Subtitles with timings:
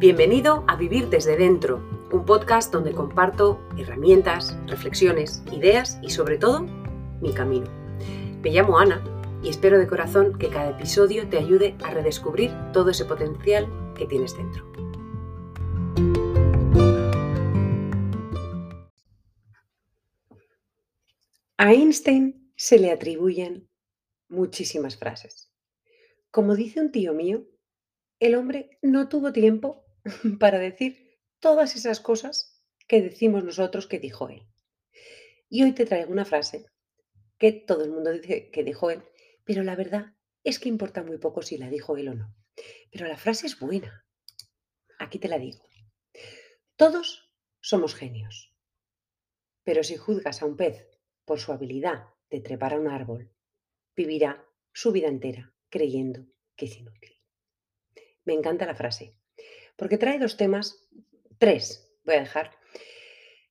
[0.00, 1.76] Bienvenido a Vivir desde Dentro,
[2.10, 6.62] un podcast donde comparto herramientas, reflexiones, ideas y sobre todo
[7.20, 7.66] mi camino.
[8.40, 9.04] Me llamo Ana
[9.42, 14.06] y espero de corazón que cada episodio te ayude a redescubrir todo ese potencial que
[14.06, 14.72] tienes dentro.
[21.58, 23.68] A Einstein se le atribuyen
[24.30, 25.52] muchísimas frases.
[26.30, 27.44] Como dice un tío mío,
[28.18, 29.89] el hombre no tuvo tiempo
[30.38, 34.46] para decir todas esas cosas que decimos nosotros que dijo él.
[35.48, 36.66] Y hoy te traigo una frase
[37.38, 39.02] que todo el mundo dice que dijo él,
[39.44, 42.34] pero la verdad es que importa muy poco si la dijo él o no.
[42.90, 44.06] Pero la frase es buena.
[44.98, 45.64] Aquí te la digo.
[46.76, 48.54] Todos somos genios.
[49.64, 50.88] Pero si juzgas a un pez
[51.24, 53.32] por su habilidad de trepar a un árbol,
[53.94, 57.20] vivirá su vida entera creyendo que es inútil.
[58.24, 59.19] Me encanta la frase,
[59.80, 60.86] porque trae dos temas,
[61.38, 62.50] tres voy a dejar,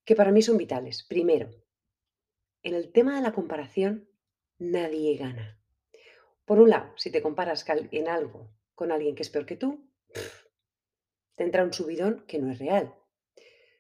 [0.06, 1.02] que para mí son vitales.
[1.10, 1.50] Primero,
[2.62, 4.08] en el tema de la comparación,
[4.60, 5.60] nadie gana.
[6.46, 9.90] Por un lado, si te comparas en algo con alguien que es peor que tú,
[11.34, 12.94] te entra un subidón que no es real.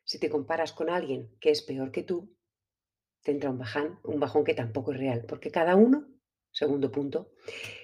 [0.03, 2.35] Si te comparas con alguien que es peor que tú,
[3.21, 6.07] te entra un bajón, un bajón que tampoco es real, porque cada uno,
[6.49, 7.31] segundo punto,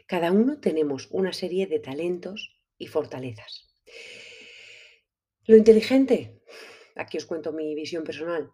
[0.08, 3.72] cada uno tenemos una serie de talentos y fortalezas.
[5.48, 6.42] Lo inteligente,
[6.96, 8.52] aquí os cuento mi visión personal,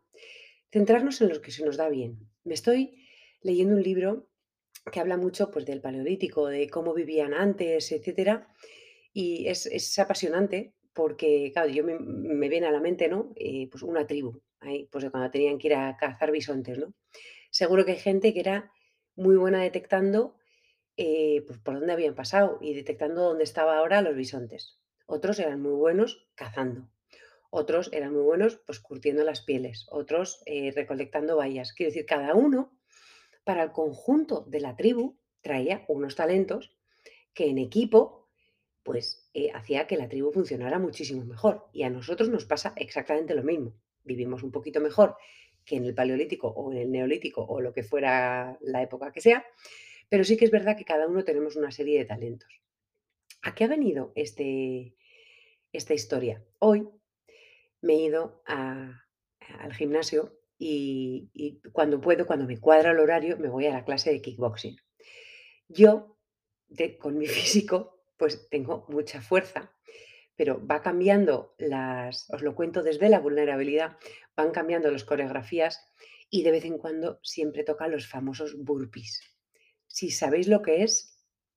[0.74, 2.20] centrarnos en lo que se nos da bien.
[2.44, 3.08] Me estoy
[3.42, 4.28] leyendo un libro
[4.92, 8.50] que habla mucho pues, del paleolítico, de cómo vivían antes, etcétera,
[9.14, 13.32] y es, apasionante porque, claro, yo me, viene a la mente, ¿no?
[13.38, 16.94] Eh, pues una tribu, ahí, pues de cuando tenían que ir a cazar bisontes, ¿no?
[17.52, 18.70] Seguro que hay gente que era
[19.16, 20.36] muy buena detectando
[20.98, 24.81] eh, pues, por dónde habían pasado y detectando dónde estaban ahora los bisontes.
[25.14, 26.88] Otros eran muy buenos cazando.
[27.50, 29.86] Otros eran muy buenos pues curtiendo las pieles.
[29.90, 31.74] Otros eh, recolectando bayas.
[31.74, 32.72] Quiero decir, cada uno
[33.44, 36.78] para el conjunto de la tribu traía unos talentos
[37.34, 38.30] que en equipo
[38.84, 41.68] pues eh, hacía que la tribu funcionara muchísimo mejor.
[41.74, 43.76] Y a nosotros nos pasa exactamente lo mismo.
[44.06, 45.18] Vivimos un poquito mejor
[45.66, 49.20] que en el paleolítico o en el neolítico o lo que fuera la época que
[49.20, 49.46] sea,
[50.08, 52.62] pero sí que es verdad que cada uno tenemos una serie de talentos.
[53.42, 54.96] ¿A qué ha venido este,
[55.72, 56.44] esta historia?
[56.60, 56.90] Hoy
[57.82, 63.66] me he ido al gimnasio y, cuando puedo, cuando me cuadra el horario, me voy
[63.66, 64.78] a la clase de kickboxing.
[65.68, 66.18] Yo,
[67.00, 69.74] con mi físico, pues tengo mucha fuerza,
[70.36, 73.98] pero va cambiando las, os lo cuento desde la vulnerabilidad,
[74.36, 75.84] van cambiando las coreografías
[76.30, 79.22] y de vez en cuando siempre tocan los famosos burpees.
[79.88, 81.12] Si sabéis lo que es,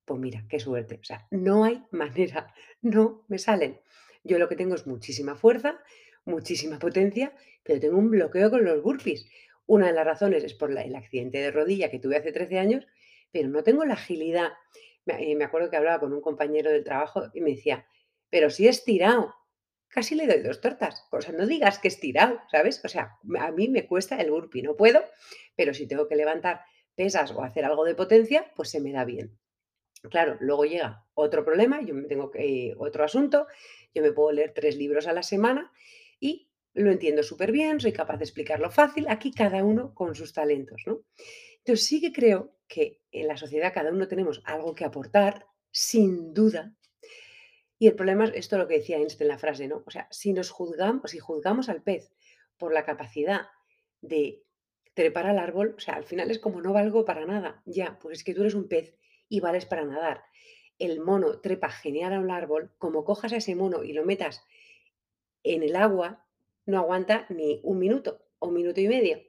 [0.04, 0.98] pues mira, qué suerte.
[1.00, 2.52] O sea, no hay manera,
[2.82, 3.80] no me salen.
[4.24, 5.80] Yo lo que tengo es muchísima fuerza,
[6.24, 9.26] muchísima potencia, pero tengo un bloqueo con los burpees.
[9.66, 12.86] Una de las razones es por el accidente de rodilla que tuve hace 13 años,
[13.30, 14.52] pero no tengo la agilidad.
[15.04, 17.86] Me, eh, me acuerdo que hablaba con un compañero del trabajo y me decía,
[18.30, 19.34] pero si es tirado,
[19.88, 21.06] casi le doy dos tortas.
[21.12, 22.82] O sea, no digas que es tirado, ¿sabes?
[22.84, 25.04] O sea, a mí me cuesta el burpee, no puedo,
[25.54, 26.62] pero si tengo que levantar
[26.94, 29.38] pesas o hacer algo de potencia, pues se me da bien.
[30.10, 33.46] Claro, luego llega otro problema, yo me tengo que, otro asunto,
[33.94, 35.72] yo me puedo leer tres libros a la semana
[36.20, 40.32] y lo entiendo súper bien, soy capaz de explicarlo fácil, aquí cada uno con sus
[40.32, 41.02] talentos, ¿no?
[41.58, 46.34] Entonces sí que creo que en la sociedad cada uno tenemos algo que aportar, sin
[46.34, 46.74] duda.
[47.78, 49.82] Y el problema es esto lo que decía Einstein en la frase, ¿no?
[49.86, 52.12] O sea, si nos juzgamos, si juzgamos al pez
[52.58, 53.48] por la capacidad
[54.00, 54.42] de
[54.94, 57.62] trepar al árbol, o sea, al final es como no valgo para nada.
[57.64, 58.94] Ya, pues es que tú eres un pez
[59.28, 60.24] y vales para nadar.
[60.78, 64.44] El mono trepa genial a un árbol, como cojas a ese mono y lo metas
[65.42, 66.26] en el agua,
[66.66, 69.22] no aguanta ni un minuto o un minuto y medio.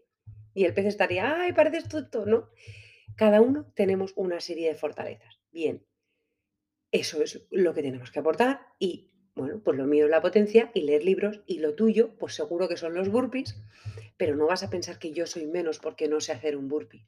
[0.54, 2.50] Y el pez estaría, ay, pareces tonto, ¿no?
[3.16, 5.40] Cada uno tenemos una serie de fortalezas.
[5.52, 5.86] Bien,
[6.92, 10.72] eso es lo que tenemos que aportar y bueno, pues lo mío es la potencia
[10.74, 13.62] y leer libros y lo tuyo, pues seguro que son los burpees,
[14.16, 17.06] pero no vas a pensar que yo soy menos porque no sé hacer un burpee.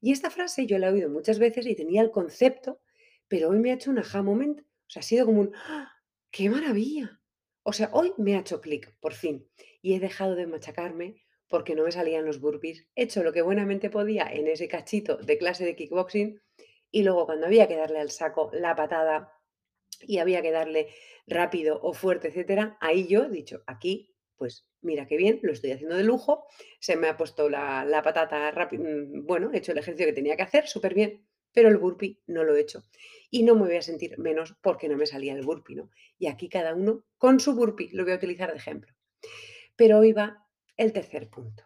[0.00, 2.80] Y esta frase yo la he oído muchas veces y tenía el concepto,
[3.26, 5.92] pero hoy me ha hecho un aha moment, o sea, ha sido como un, ¡ah!
[6.30, 7.20] ¡qué maravilla!
[7.62, 9.46] O sea, hoy me ha hecho clic, por fin,
[9.82, 12.86] y he dejado de machacarme porque no me salían los burpees.
[12.94, 16.40] He hecho lo que buenamente podía en ese cachito de clase de kickboxing
[16.90, 19.32] y luego cuando había que darle al saco la patada
[20.00, 20.88] y había que darle
[21.26, 25.72] rápido o fuerte, etcétera, ahí yo he dicho, aquí, pues mira qué bien, lo estoy
[25.72, 26.46] haciendo de lujo,
[26.80, 30.36] se me ha puesto la, patata rápido, mm, bueno, he hecho el ejercicio que tenía
[30.36, 32.84] que hacer, súper bien, pero el burpee no lo he hecho.
[33.30, 35.90] Y no me voy a sentir menos porque no me salía el burpee, ¿no?
[36.18, 38.94] Y aquí cada uno con su burpee, lo voy a utilizar de ejemplo.
[39.76, 40.46] Pero hoy va
[40.76, 41.64] el tercer punto.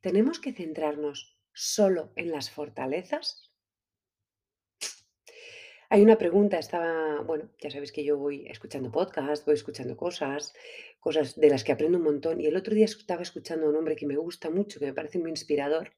[0.00, 3.47] ¿Tenemos que centrarnos solo en las fortalezas?
[5.90, 10.52] Hay una pregunta, estaba, bueno, ya sabéis que yo voy escuchando podcasts, voy escuchando cosas,
[11.00, 12.42] cosas de las que aprendo un montón.
[12.42, 14.92] Y el otro día estaba escuchando a un hombre que me gusta mucho, que me
[14.92, 15.94] parece muy inspirador.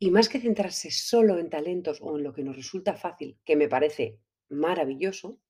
[0.00, 3.54] Y más que centrarse solo en talentos o en lo que nos resulta fácil, que
[3.54, 5.40] me parece maravilloso,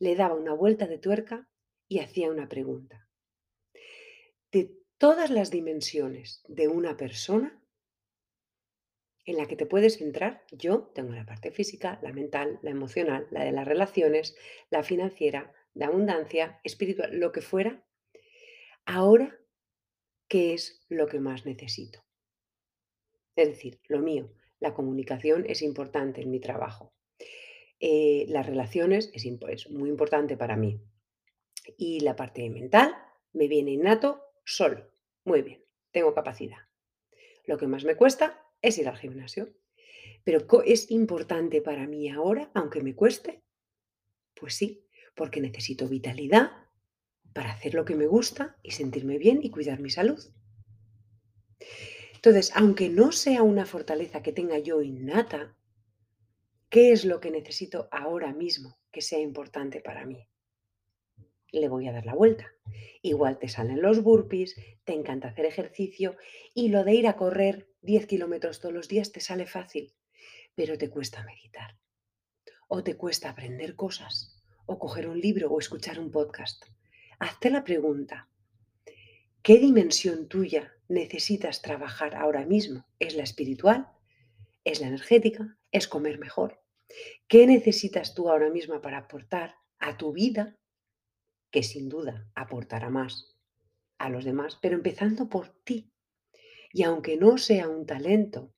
[0.00, 1.48] le daba una vuelta de tuerca
[1.86, 3.08] y hacía una pregunta.
[4.50, 7.61] De todas las dimensiones de una persona,
[9.24, 10.44] en la que te puedes centrar.
[10.50, 14.36] Yo tengo la parte física, la mental, la emocional, la de las relaciones,
[14.70, 17.84] la financiera, de abundancia, espiritual, lo que fuera.
[18.84, 19.38] Ahora,
[20.28, 22.04] ¿qué es lo que más necesito?
[23.36, 26.92] Es decir, lo mío, la comunicación es importante en mi trabajo.
[27.80, 30.80] Eh, las relaciones es, es muy importante para mí.
[31.76, 32.94] Y la parte mental
[33.32, 34.88] me viene innato solo.
[35.24, 36.58] Muy bien, tengo capacidad.
[37.44, 39.52] Lo que más me cuesta es ir al gimnasio.
[40.24, 43.42] Pero ¿es importante para mí ahora, aunque me cueste?
[44.34, 46.52] Pues sí, porque necesito vitalidad
[47.32, 50.20] para hacer lo que me gusta y sentirme bien y cuidar mi salud.
[52.14, 55.56] Entonces, aunque no sea una fortaleza que tenga yo innata,
[56.68, 60.28] ¿qué es lo que necesito ahora mismo que sea importante para mí?
[61.50, 62.46] Le voy a dar la vuelta.
[63.02, 64.54] Igual te salen los burpees,
[64.84, 66.16] te encanta hacer ejercicio
[66.54, 69.92] y lo de ir a correr 10 kilómetros todos los días te sale fácil,
[70.54, 71.76] pero te cuesta meditar.
[72.68, 76.64] O te cuesta aprender cosas, o coger un libro o escuchar un podcast.
[77.18, 78.28] Hazte la pregunta,
[79.42, 82.86] ¿qué dimensión tuya necesitas trabajar ahora mismo?
[83.00, 83.88] ¿Es la espiritual?
[84.62, 85.58] ¿Es la energética?
[85.72, 86.62] ¿Es comer mejor?
[87.26, 90.56] ¿Qué necesitas tú ahora mismo para aportar a tu vida?
[91.50, 93.36] Que sin duda aportará más
[93.98, 95.91] a los demás, pero empezando por ti.
[96.72, 98.52] Y aunque no sea un talento,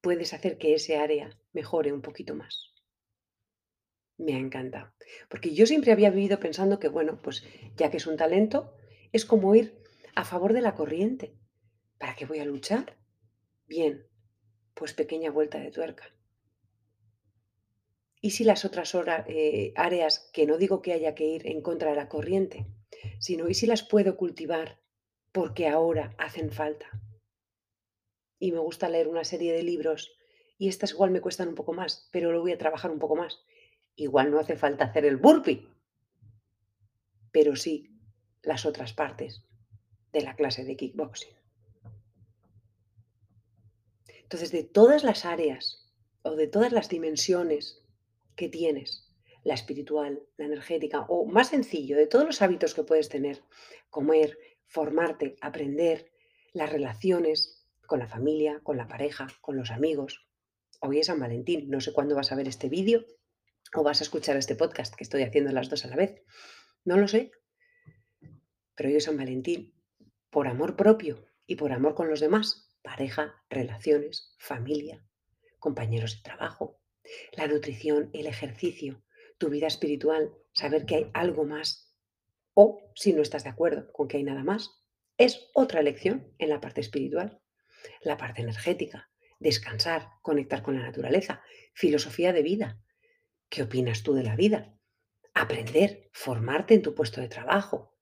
[0.00, 2.72] puedes hacer que ese área mejore un poquito más.
[4.16, 4.92] Me ha encantado.
[5.28, 7.44] Porque yo siempre había vivido pensando que, bueno, pues
[7.76, 8.74] ya que es un talento,
[9.12, 9.82] es como ir
[10.14, 11.36] a favor de la corriente.
[11.98, 12.96] ¿Para qué voy a luchar?
[13.66, 14.06] Bien,
[14.74, 16.04] pues pequeña vuelta de tuerca.
[18.20, 18.94] ¿Y si las otras
[19.26, 22.66] eh, áreas, que no digo que haya que ir en contra de la corriente,
[23.18, 24.80] sino y si las puedo cultivar
[25.36, 26.86] porque ahora hacen falta.
[28.38, 30.16] Y me gusta leer una serie de libros
[30.56, 33.16] y estas igual me cuestan un poco más, pero lo voy a trabajar un poco
[33.16, 33.44] más.
[33.96, 35.68] Igual no hace falta hacer el burpee,
[37.32, 37.90] pero sí
[38.40, 39.44] las otras partes
[40.10, 41.36] de la clase de kickboxing.
[44.22, 45.92] Entonces, de todas las áreas
[46.22, 47.84] o de todas las dimensiones
[48.36, 49.12] que tienes,
[49.44, 53.42] la espiritual, la energética o más sencillo, de todos los hábitos que puedes tener,
[53.90, 56.10] comer, formarte, aprender
[56.52, 60.26] las relaciones con la familia, con la pareja, con los amigos.
[60.80, 63.04] Hoy es San Valentín, no sé cuándo vas a ver este vídeo
[63.74, 66.22] o vas a escuchar este podcast que estoy haciendo las dos a la vez.
[66.84, 67.30] No lo sé.
[68.74, 69.74] Pero hoy es San Valentín,
[70.30, 75.04] por amor propio y por amor con los demás, pareja, relaciones, familia,
[75.58, 76.80] compañeros de trabajo,
[77.32, 79.02] la nutrición, el ejercicio,
[79.38, 81.85] tu vida espiritual, saber que hay algo más
[82.58, 84.70] o si no estás de acuerdo con que hay nada más,
[85.18, 87.38] es otra lección en la parte espiritual.
[88.00, 91.42] La parte energética, descansar, conectar con la naturaleza,
[91.74, 92.80] filosofía de vida.
[93.50, 94.74] ¿Qué opinas tú de la vida?
[95.34, 97.94] Aprender, formarte en tu puesto de trabajo.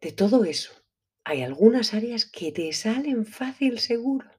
[0.00, 0.72] De todo eso,
[1.22, 4.30] hay algunas áreas que te salen fácil seguro.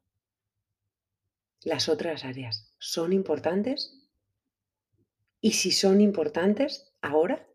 [1.61, 3.93] Las otras áreas son importantes.
[5.41, 7.46] Y si son importantes ahora,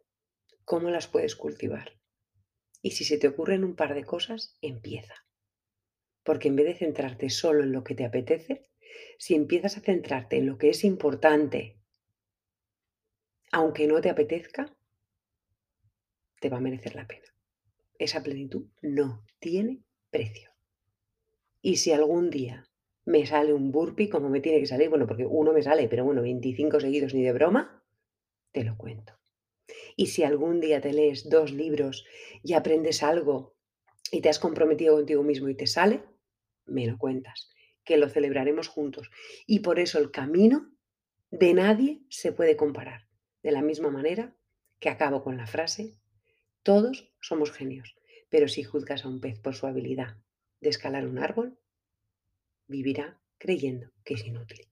[0.72, 1.98] cómo las puedes cultivar.
[2.80, 5.26] Y si se te ocurren un par de cosas, empieza.
[6.22, 8.70] Porque en vez de centrarte solo en lo que te apetece,
[9.18, 11.76] si empiezas a centrarte en lo que es importante,
[13.50, 14.74] aunque no te apetezca,
[16.40, 17.28] te va a merecer la pena.
[17.98, 20.52] Esa plenitud no tiene precio.
[21.60, 22.66] Y si algún día
[23.04, 26.06] me sale un burpee como me tiene que salir, bueno, porque uno me sale, pero
[26.06, 27.84] bueno, 25 seguidos ni de broma,
[28.52, 29.21] te lo cuento.
[29.96, 32.04] Y si algún día te lees dos libros
[32.42, 33.54] y aprendes algo
[34.10, 36.02] y te has comprometido contigo mismo y te sale,
[36.66, 37.50] me lo cuentas,
[37.84, 39.10] que lo celebraremos juntos.
[39.46, 40.70] Y por eso el camino
[41.30, 43.08] de nadie se puede comparar.
[43.42, 44.36] De la misma manera
[44.78, 45.98] que acabo con la frase,
[46.62, 47.96] todos somos genios,
[48.28, 50.16] pero si juzgas a un pez por su habilidad
[50.60, 51.58] de escalar un árbol,
[52.66, 54.68] vivirá creyendo que es inútil.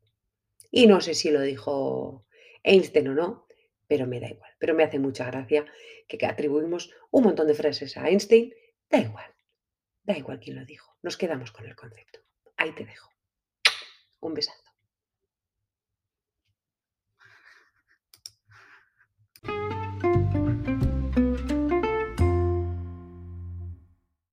[0.71, 2.27] Y no sé si lo dijo
[2.63, 3.47] Einstein o no,
[3.91, 4.53] pero me da igual.
[4.61, 5.67] Pero me hace mucha gracia
[6.07, 8.55] que atribuimos un montón de frases a Einstein.
[8.89, 9.35] Da igual,
[10.05, 10.97] da igual quién lo dijo.
[11.03, 12.21] Nos quedamos con el concepto.
[12.57, 13.11] Ahí te dejo.
[14.21, 14.70] Un besazo.